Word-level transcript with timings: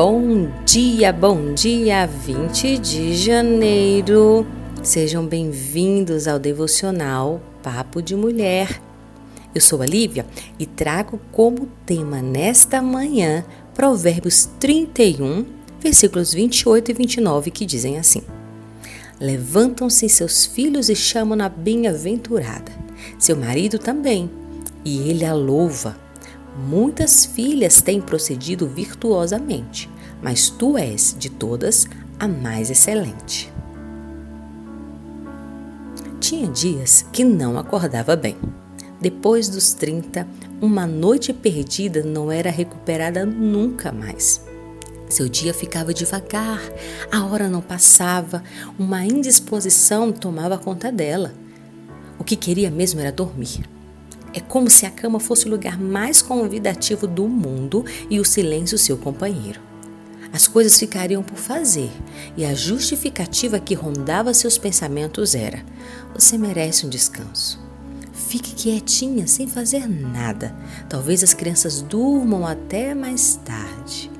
Bom 0.00 0.48
dia, 0.64 1.12
bom 1.12 1.54
dia, 1.54 2.06
20 2.06 2.78
de 2.78 3.16
janeiro. 3.16 4.46
Sejam 4.80 5.26
bem-vindos 5.26 6.28
ao 6.28 6.38
devocional 6.38 7.42
Papo 7.64 8.00
de 8.00 8.14
Mulher. 8.14 8.80
Eu 9.52 9.60
sou 9.60 9.82
a 9.82 9.86
Lívia 9.86 10.24
e 10.56 10.66
trago 10.66 11.20
como 11.32 11.68
tema 11.84 12.22
nesta 12.22 12.80
manhã 12.80 13.44
Provérbios 13.74 14.48
31, 14.60 15.44
versículos 15.80 16.32
28 16.32 16.92
e 16.92 16.94
29, 16.94 17.50
que 17.50 17.66
dizem 17.66 17.98
assim: 17.98 18.22
Levantam-se 19.20 20.08
seus 20.08 20.46
filhos 20.46 20.88
e 20.88 20.94
chamam-na 20.94 21.48
bem-aventurada, 21.48 22.70
seu 23.18 23.36
marido 23.36 23.80
também, 23.80 24.30
e 24.84 25.10
ele 25.10 25.24
a 25.24 25.34
louva. 25.34 26.07
Muitas 26.66 27.24
filhas 27.24 27.80
têm 27.80 28.00
procedido 28.00 28.66
virtuosamente, 28.66 29.88
mas 30.20 30.50
tu 30.50 30.76
és, 30.76 31.14
de 31.16 31.30
todas, 31.30 31.86
a 32.18 32.26
mais 32.26 32.68
excelente. 32.68 33.52
Tinha 36.18 36.48
dias 36.48 37.06
que 37.12 37.22
não 37.22 37.56
acordava 37.58 38.16
bem. 38.16 38.36
Depois 39.00 39.48
dos 39.48 39.72
30, 39.72 40.26
uma 40.60 40.84
noite 40.84 41.32
perdida 41.32 42.02
não 42.02 42.30
era 42.30 42.50
recuperada 42.50 43.24
nunca 43.24 43.92
mais. 43.92 44.44
Seu 45.08 45.28
dia 45.28 45.54
ficava 45.54 45.94
devagar, 45.94 46.60
a 47.10 47.24
hora 47.24 47.48
não 47.48 47.62
passava, 47.62 48.42
uma 48.76 49.06
indisposição 49.06 50.10
tomava 50.10 50.58
conta 50.58 50.90
dela. 50.90 51.32
O 52.18 52.24
que 52.24 52.34
queria 52.34 52.70
mesmo 52.70 53.00
era 53.00 53.12
dormir. 53.12 53.77
É 54.34 54.40
como 54.40 54.68
se 54.68 54.86
a 54.86 54.90
cama 54.90 55.18
fosse 55.18 55.46
o 55.46 55.50
lugar 55.50 55.78
mais 55.78 56.20
convidativo 56.20 57.06
do 57.06 57.28
mundo 57.28 57.84
e 58.10 58.20
o 58.20 58.24
silêncio 58.24 58.78
seu 58.78 58.96
companheiro. 58.96 59.60
As 60.32 60.46
coisas 60.46 60.78
ficariam 60.78 61.22
por 61.22 61.38
fazer 61.38 61.90
e 62.36 62.44
a 62.44 62.54
justificativa 62.54 63.58
que 63.58 63.74
rondava 63.74 64.34
seus 64.34 64.58
pensamentos 64.58 65.34
era: 65.34 65.64
você 66.14 66.36
merece 66.36 66.86
um 66.86 66.88
descanso. 66.88 67.58
Fique 68.12 68.54
quietinha, 68.54 69.26
sem 69.26 69.48
fazer 69.48 69.88
nada. 69.88 70.54
Talvez 70.88 71.24
as 71.24 71.32
crianças 71.32 71.80
durmam 71.80 72.46
até 72.46 72.94
mais 72.94 73.40
tarde. 73.42 74.10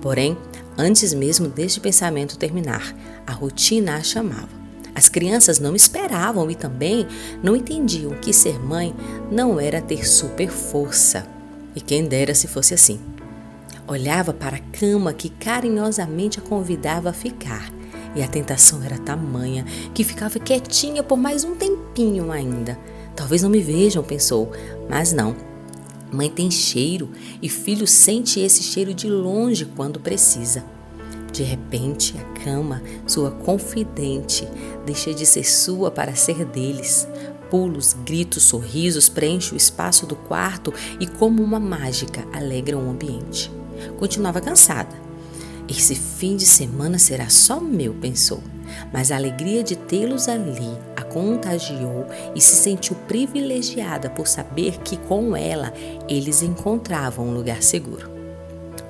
Porém, 0.00 0.36
antes 0.78 1.12
mesmo 1.12 1.46
deste 1.46 1.78
pensamento 1.78 2.38
terminar, 2.38 2.94
a 3.26 3.32
rotina 3.32 3.96
a 3.96 4.02
chamava. 4.02 4.59
As 5.00 5.08
crianças 5.08 5.58
não 5.58 5.74
esperavam 5.74 6.50
e 6.50 6.54
também 6.54 7.06
não 7.42 7.56
entendiam 7.56 8.10
que 8.20 8.34
ser 8.34 8.60
mãe 8.60 8.94
não 9.32 9.58
era 9.58 9.80
ter 9.80 10.06
super 10.06 10.50
força. 10.50 11.26
E 11.74 11.80
quem 11.80 12.04
dera 12.04 12.34
se 12.34 12.46
fosse 12.46 12.74
assim. 12.74 13.00
Olhava 13.88 14.34
para 14.34 14.58
a 14.58 14.78
cama 14.78 15.14
que 15.14 15.30
carinhosamente 15.30 16.38
a 16.38 16.42
convidava 16.42 17.08
a 17.08 17.14
ficar, 17.14 17.72
e 18.14 18.22
a 18.22 18.28
tentação 18.28 18.82
era 18.82 18.98
tamanha 18.98 19.64
que 19.94 20.04
ficava 20.04 20.38
quietinha 20.38 21.02
por 21.02 21.16
mais 21.16 21.44
um 21.44 21.54
tempinho 21.54 22.30
ainda. 22.30 22.78
Talvez 23.16 23.40
não 23.40 23.48
me 23.48 23.62
vejam, 23.62 24.04
pensou, 24.04 24.52
mas 24.86 25.14
não. 25.14 25.34
Mãe 26.12 26.28
tem 26.28 26.50
cheiro 26.50 27.08
e 27.40 27.48
filho 27.48 27.86
sente 27.86 28.38
esse 28.38 28.62
cheiro 28.62 28.92
de 28.92 29.08
longe 29.08 29.64
quando 29.64 29.98
precisa. 29.98 30.62
De 31.32 31.42
repente, 31.42 32.16
a 32.18 32.44
cama, 32.44 32.82
sua 33.06 33.30
confidente, 33.30 34.48
deixa 34.84 35.14
de 35.14 35.24
ser 35.24 35.44
sua 35.44 35.90
para 35.90 36.14
ser 36.14 36.44
deles. 36.44 37.06
Pulos, 37.48 37.96
gritos, 38.04 38.44
sorrisos 38.44 39.08
preenchem 39.08 39.54
o 39.54 39.56
espaço 39.56 40.06
do 40.06 40.16
quarto 40.16 40.72
e, 40.98 41.06
como 41.06 41.42
uma 41.42 41.60
mágica, 41.60 42.24
alegram 42.32 42.86
o 42.86 42.90
ambiente. 42.90 43.50
Continuava 43.98 44.40
cansada. 44.40 44.94
Esse 45.68 45.94
fim 45.94 46.36
de 46.36 46.46
semana 46.46 46.98
será 46.98 47.28
só 47.28 47.60
meu, 47.60 47.94
pensou. 47.94 48.42
Mas 48.92 49.10
a 49.10 49.16
alegria 49.16 49.62
de 49.62 49.76
tê-los 49.76 50.28
ali 50.28 50.76
a 50.96 51.02
contagiou 51.02 52.06
e 52.34 52.40
se 52.40 52.56
sentiu 52.56 52.96
privilegiada 53.08 54.10
por 54.10 54.26
saber 54.26 54.78
que 54.78 54.96
com 54.96 55.36
ela 55.36 55.72
eles 56.08 56.42
encontravam 56.42 57.28
um 57.28 57.34
lugar 57.34 57.62
seguro. 57.62 58.10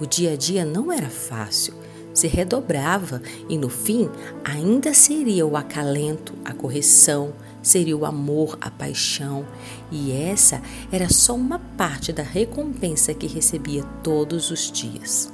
O 0.00 0.06
dia 0.06 0.32
a 0.32 0.36
dia 0.36 0.64
não 0.64 0.92
era 0.92 1.08
fácil 1.08 1.83
se 2.14 2.28
redobrava 2.28 3.20
e 3.48 3.58
no 3.58 3.68
fim 3.68 4.08
ainda 4.44 4.94
seria 4.94 5.44
o 5.44 5.56
acalento, 5.56 6.32
a 6.44 6.54
correção, 6.54 7.34
seria 7.60 7.96
o 7.96 8.04
amor, 8.04 8.56
a 8.60 8.70
paixão, 8.70 9.44
e 9.90 10.12
essa 10.12 10.62
era 10.92 11.08
só 11.08 11.34
uma 11.34 11.58
parte 11.58 12.12
da 12.12 12.22
recompensa 12.22 13.12
que 13.12 13.26
recebia 13.26 13.82
todos 14.02 14.50
os 14.50 14.70
dias. 14.70 15.32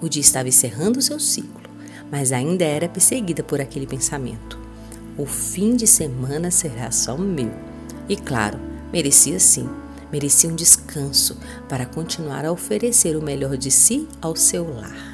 O 0.00 0.08
dia 0.08 0.20
estava 0.20 0.48
encerrando 0.48 1.02
seu 1.02 1.18
ciclo, 1.18 1.62
mas 2.10 2.30
ainda 2.30 2.64
era 2.64 2.88
perseguida 2.88 3.42
por 3.42 3.60
aquele 3.60 3.86
pensamento. 3.86 4.58
O 5.16 5.26
fim 5.26 5.74
de 5.74 5.86
semana 5.86 6.50
será 6.50 6.90
só 6.90 7.16
meu. 7.16 7.52
E 8.08 8.16
claro, 8.16 8.58
merecia 8.92 9.40
sim, 9.40 9.68
merecia 10.12 10.50
um 10.50 10.54
descanso 10.54 11.38
para 11.68 11.86
continuar 11.86 12.44
a 12.44 12.52
oferecer 12.52 13.16
o 13.16 13.22
melhor 13.22 13.56
de 13.56 13.70
si 13.70 14.06
ao 14.20 14.36
seu 14.36 14.74
lar. 14.74 15.13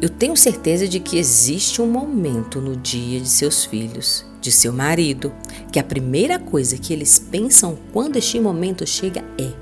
Eu 0.00 0.08
tenho 0.08 0.36
certeza 0.36 0.86
de 0.88 1.00
que 1.00 1.16
existe 1.16 1.80
um 1.80 1.86
momento 1.86 2.60
no 2.60 2.76
dia 2.76 3.20
de 3.20 3.28
seus 3.28 3.64
filhos, 3.64 4.24
de 4.40 4.50
seu 4.50 4.72
marido, 4.72 5.32
que 5.72 5.78
a 5.78 5.84
primeira 5.84 6.38
coisa 6.38 6.76
que 6.76 6.92
eles 6.92 7.18
pensam 7.18 7.78
quando 7.92 8.16
este 8.16 8.38
momento 8.38 8.86
chega 8.86 9.24
é: 9.38 9.52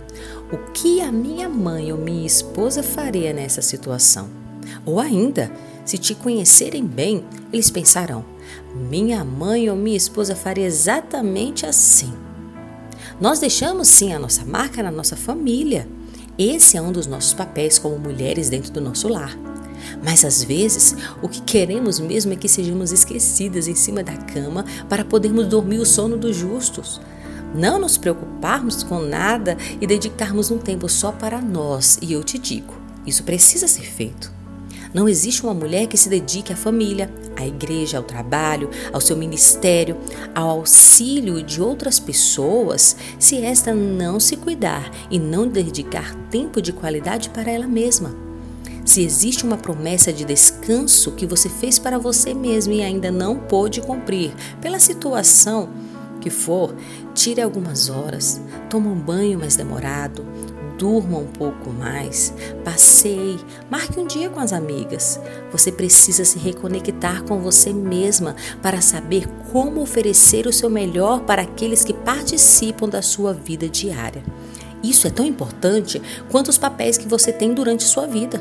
o 0.53 0.72
que 0.72 1.00
a 1.00 1.12
minha 1.12 1.48
mãe 1.48 1.93
ou 1.93 1.98
minha 1.98 2.26
esposa 2.26 2.82
faria 2.82 3.32
nessa 3.32 3.62
situação? 3.62 4.28
Ou 4.84 4.98
ainda, 4.98 5.53
se 5.84 5.98
te 5.98 6.15
conhecerem 6.15 6.84
bem, 6.84 7.25
eles 7.53 7.70
pensarão: 7.70 8.25
minha 8.75 9.25
mãe 9.25 9.70
ou 9.70 9.76
minha 9.76 9.97
esposa 9.97 10.34
faria 10.34 10.66
exatamente 10.66 11.66
assim. 11.66 12.12
Nós 13.20 13.38
deixamos 13.38 13.87
sim 13.88 14.12
a 14.12 14.19
nossa 14.19 14.44
marca 14.44 14.82
na 14.82 14.91
nossa 14.91 15.14
família. 15.14 15.87
Esse 16.38 16.76
é 16.76 16.82
um 16.82 16.91
dos 16.91 17.06
nossos 17.06 17.34
papéis 17.34 17.78
como 17.78 17.99
mulheres 17.99 18.49
dentro 18.49 18.72
do 18.72 18.81
nosso 18.81 19.06
lar. 19.06 19.52
Mas 20.03 20.25
às 20.25 20.43
vezes, 20.43 20.97
o 21.22 21.28
que 21.28 21.41
queremos 21.43 21.98
mesmo 21.98 22.32
é 22.32 22.37
que 22.37 22.48
sejamos 22.48 22.93
esquecidas 22.93 23.69
em 23.69 23.75
cima 23.75 24.03
da 24.03 24.16
cama 24.16 24.65
para 24.88 25.04
podermos 25.04 25.47
dormir 25.47 25.78
o 25.78 25.87
sono 25.87 26.16
dos 26.16 26.37
justos. 26.37 27.00
Não 27.54 27.78
nos 27.78 27.98
preocuparmos 27.98 28.82
com 28.82 29.00
nada 29.00 29.56
e 29.81 29.87
dedicarmos 29.87 30.50
um 30.50 30.59
tempo 30.59 30.88
só 30.88 31.12
para 31.12 31.41
nós. 31.41 31.98
E 32.00 32.12
eu 32.12 32.25
te 32.25 32.38
digo, 32.38 32.75
isso 33.06 33.25
precisa 33.25 33.69
ser 33.69 33.82
feito. 33.82 34.32
Não 34.94 35.09
existe 35.09 35.43
uma 35.43 35.54
mulher 35.54 35.87
que 35.87 35.97
se 35.97 36.09
dedique 36.09 36.53
à 36.53 36.56
família, 36.56 37.10
à 37.34 37.47
igreja, 37.47 37.97
ao 37.97 38.03
trabalho, 38.03 38.69
ao 38.93 39.00
seu 39.00 39.16
ministério, 39.16 39.97
ao 40.34 40.50
auxílio 40.50 41.43
de 41.43 41.62
outras 41.62 41.99
pessoas, 41.99 42.97
se 43.19 43.38
esta 43.43 43.75
não 43.75 44.20
se 44.20 44.37
cuidar 44.37 44.91
e 45.10 45.19
não 45.19 45.49
dedicar 45.49 46.14
tempo 46.31 46.60
de 46.60 46.72
qualidade 46.72 47.31
para 47.31 47.50
ela 47.50 47.66
mesma. 47.66 48.31
Se 48.84 49.03
existe 49.03 49.44
uma 49.44 49.56
promessa 49.56 50.12
de 50.12 50.25
descanso 50.25 51.12
que 51.12 51.26
você 51.26 51.48
fez 51.48 51.78
para 51.78 51.98
você 51.98 52.34
mesmo 52.34 52.72
e 52.72 52.82
ainda 52.82 53.10
não 53.10 53.38
pôde 53.38 53.81
cumprir, 53.81 54.34
pela 54.60 54.78
situação 54.78 55.69
que 56.20 56.31
for, 56.31 56.75
tire 57.15 57.41
algumas 57.41 57.88
horas, 57.88 58.41
tome 58.69 58.88
um 58.88 58.98
banho 58.98 59.38
mais 59.38 59.56
demorado, 59.56 60.25
durma 60.78 61.19
um 61.19 61.26
pouco 61.26 61.70
mais, 61.70 62.34
passeie, 62.65 63.38
marque 63.70 64.00
um 64.00 64.06
dia 64.06 64.28
com 64.28 64.41
as 64.41 64.53
amigas. 64.53 65.20
Você 65.53 65.70
precisa 65.70 66.25
se 66.25 66.38
reconectar 66.38 67.22
com 67.22 67.38
você 67.41 67.72
mesma 67.72 68.34
para 68.60 68.81
saber 68.81 69.28
como 69.53 69.81
oferecer 69.81 70.47
o 70.47 70.53
seu 70.53 70.69
melhor 70.69 71.20
para 71.20 71.43
aqueles 71.43 71.84
que 71.84 71.93
participam 71.93 72.88
da 72.88 73.00
sua 73.00 73.32
vida 73.32 73.69
diária. 73.69 74.25
Isso 74.82 75.06
é 75.06 75.10
tão 75.10 75.25
importante 75.25 76.03
quanto 76.31 76.48
os 76.48 76.59
papéis 76.59 76.98
que 76.98 77.06
você 77.06 77.32
tem 77.32 77.55
durante 77.55 77.84
sua 77.84 78.06
vida. 78.06 78.40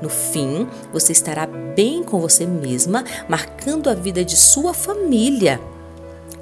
No 0.00 0.08
fim, 0.08 0.66
você 0.92 1.12
estará 1.12 1.46
bem 1.46 2.02
com 2.02 2.20
você 2.20 2.46
mesma, 2.46 3.04
marcando 3.28 3.90
a 3.90 3.94
vida 3.94 4.24
de 4.24 4.36
sua 4.36 4.72
família. 4.72 5.60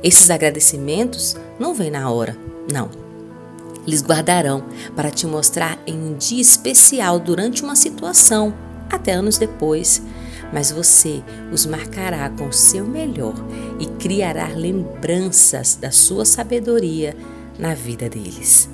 Esses 0.03 0.31
agradecimentos 0.31 1.35
não 1.59 1.75
vêm 1.75 1.91
na 1.91 2.11
hora, 2.11 2.37
não. 2.71 2.91
Eles 3.87 4.03
guardarão 4.03 4.65
para 4.95 5.11
te 5.11 5.27
mostrar 5.27 5.79
em 5.87 5.97
um 5.97 6.15
dia 6.15 6.43
especial 6.43 7.19
durante 7.19 7.63
uma 7.63 7.75
situação, 7.75 8.53
até 8.91 9.13
anos 9.13 9.39
depois. 9.39 10.03
Mas 10.53 10.71
você 10.71 11.23
os 11.53 11.67
marcará 11.67 12.29
com 12.31 12.49
o 12.49 12.53
seu 12.53 12.85
melhor 12.85 13.35
e 13.81 13.87
criará 13.87 14.49
lembranças 14.49 15.75
da 15.75 15.91
sua 15.91 16.25
sabedoria 16.25 17.17
na 17.59 17.75
vida 17.75 18.09
deles. 18.09 18.69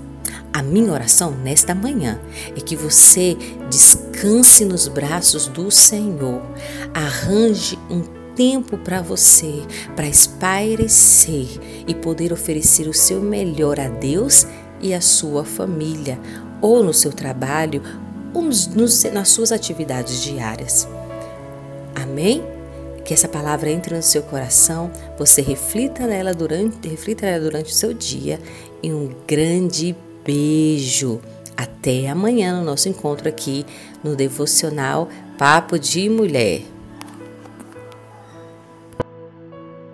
A 0.53 0.63
minha 0.63 0.93
oração 0.93 1.33
nesta 1.33 1.75
manhã 1.75 2.21
é 2.57 2.61
que 2.61 2.77
você 2.77 3.37
descanse 3.69 4.65
nos 4.65 4.87
braços 4.87 5.47
do 5.47 5.71
Senhor, 5.71 6.43
arranje 6.95 7.79
um 7.91 8.03
tempo 8.35 8.77
para 8.79 9.01
você, 9.03 9.63
para 9.97 10.07
espairecer 10.07 11.47
e 11.87 11.95
poder 11.95 12.33
oferecer 12.33 12.89
o 12.89 12.95
seu 12.95 13.21
melhor 13.21 13.81
a 13.81 13.89
Deus 13.89 14.47
e 14.81 14.93
à 14.93 15.01
sua 15.01 15.45
família, 15.45 16.19
ou 16.61 16.83
no 16.83 16.93
seu 16.93 17.13
trabalho, 17.13 17.83
ou 18.33 18.43
nos, 18.43 18.69
nas 19.13 19.29
suas 19.29 19.53
atividades 19.53 20.23
diárias. 20.23 20.87
Amém? 21.95 22.43
Que 23.05 23.15
essa 23.15 23.29
palavra 23.29 23.71
entre 23.71 23.95
no 23.95 24.03
seu 24.03 24.23
coração, 24.23 24.91
você 25.19 25.43
reflita 25.43 26.07
nela 26.07 26.33
durante, 26.33 26.89
reflita 26.89 27.27
nela 27.27 27.45
durante 27.45 27.73
o 27.73 27.75
seu 27.75 27.93
dia 27.93 28.41
e 28.83 28.93
um 28.93 29.11
grande 29.27 29.95
beijo. 30.25 31.21
Até 31.57 32.09
amanhã 32.09 32.59
no 32.59 32.65
nosso 32.65 32.89
encontro 32.89 33.29
aqui 33.29 33.65
no 34.03 34.17
devocional 34.17 35.09
Papo 35.39 35.79
de 35.79 36.09
Mulher. 36.09 36.74